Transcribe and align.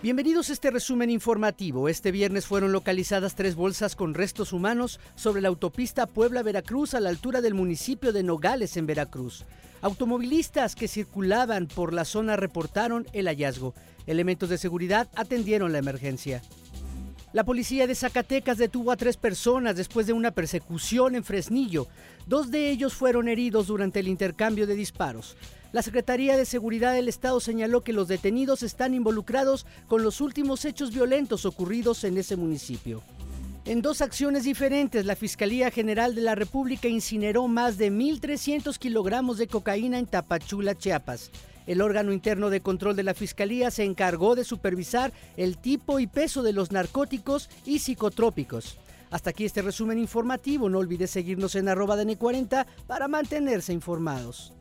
Bienvenidos 0.00 0.48
a 0.48 0.52
este 0.52 0.70
resumen 0.70 1.10
informativo. 1.10 1.88
Este 1.88 2.12
viernes 2.12 2.46
fueron 2.46 2.70
localizadas 2.70 3.34
tres 3.34 3.56
bolsas 3.56 3.96
con 3.96 4.14
restos 4.14 4.52
humanos 4.52 5.00
sobre 5.16 5.42
la 5.42 5.48
autopista 5.48 6.06
Puebla-Veracruz 6.06 6.94
a 6.94 7.00
la 7.00 7.08
altura 7.08 7.40
del 7.40 7.54
municipio 7.54 8.12
de 8.12 8.22
Nogales 8.22 8.76
en 8.76 8.86
Veracruz. 8.86 9.44
Automovilistas 9.82 10.76
que 10.76 10.86
circulaban 10.86 11.66
por 11.66 11.92
la 11.92 12.04
zona 12.04 12.36
reportaron 12.36 13.08
el 13.12 13.26
hallazgo. 13.26 13.74
Elementos 14.06 14.48
de 14.50 14.58
seguridad 14.58 15.08
atendieron 15.16 15.72
la 15.72 15.78
emergencia. 15.78 16.42
La 17.34 17.44
policía 17.44 17.86
de 17.86 17.94
Zacatecas 17.94 18.56
detuvo 18.56 18.90
a 18.90 18.96
tres 18.96 19.18
personas 19.18 19.76
después 19.76 20.06
de 20.06 20.14
una 20.14 20.30
persecución 20.30 21.14
en 21.14 21.24
Fresnillo. 21.24 21.86
Dos 22.26 22.50
de 22.50 22.70
ellos 22.70 22.94
fueron 22.94 23.28
heridos 23.28 23.66
durante 23.66 24.00
el 24.00 24.08
intercambio 24.08 24.66
de 24.66 24.74
disparos. 24.74 25.36
La 25.70 25.82
Secretaría 25.82 26.38
de 26.38 26.46
Seguridad 26.46 26.94
del 26.94 27.06
Estado 27.06 27.38
señaló 27.40 27.82
que 27.82 27.92
los 27.92 28.08
detenidos 28.08 28.62
están 28.62 28.94
involucrados 28.94 29.66
con 29.88 30.02
los 30.02 30.22
últimos 30.22 30.64
hechos 30.64 30.90
violentos 30.90 31.44
ocurridos 31.44 32.02
en 32.04 32.16
ese 32.16 32.36
municipio. 32.36 33.02
En 33.66 33.82
dos 33.82 34.00
acciones 34.00 34.44
diferentes, 34.44 35.04
la 35.04 35.14
Fiscalía 35.14 35.70
General 35.70 36.14
de 36.14 36.22
la 36.22 36.34
República 36.34 36.88
incineró 36.88 37.46
más 37.46 37.76
de 37.76 37.92
1.300 37.92 38.78
kilogramos 38.78 39.36
de 39.36 39.48
cocaína 39.48 39.98
en 39.98 40.06
Tapachula, 40.06 40.74
Chiapas. 40.74 41.30
El 41.68 41.82
órgano 41.82 42.14
interno 42.14 42.48
de 42.48 42.62
control 42.62 42.96
de 42.96 43.02
la 43.02 43.12
Fiscalía 43.12 43.70
se 43.70 43.84
encargó 43.84 44.34
de 44.34 44.42
supervisar 44.42 45.12
el 45.36 45.58
tipo 45.58 46.00
y 46.00 46.06
peso 46.06 46.42
de 46.42 46.54
los 46.54 46.72
narcóticos 46.72 47.50
y 47.66 47.80
psicotrópicos. 47.80 48.78
Hasta 49.10 49.30
aquí 49.30 49.44
este 49.44 49.60
resumen 49.60 49.98
informativo. 49.98 50.70
No 50.70 50.78
olvides 50.78 51.10
seguirnos 51.10 51.54
en 51.56 51.68
arroba 51.68 51.94
DN40 51.96 52.64
para 52.86 53.06
mantenerse 53.06 53.74
informados. 53.74 54.54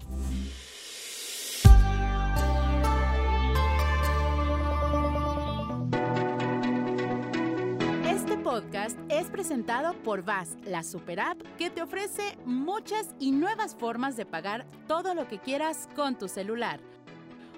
Este 8.06 8.38
podcast 8.38 9.00
es 9.08 9.28
presentado 9.28 9.94
por 10.04 10.24
VAS, 10.24 10.58
la 10.66 10.84
super 10.84 11.22
app 11.22 11.42
que 11.58 11.70
te 11.70 11.82
ofrece 11.82 12.38
muchas 12.44 13.16
y 13.18 13.32
nuevas 13.32 13.76
formas 13.76 14.18
de 14.18 14.26
pagar 14.26 14.66
todo 14.90 15.14
lo 15.14 15.30
que 15.30 15.40
quieras 15.40 15.88
con 15.96 16.18
tu 16.18 16.28
celular. 16.28 16.82